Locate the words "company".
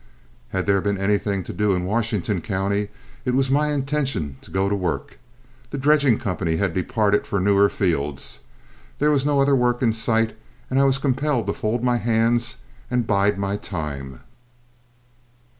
6.17-6.55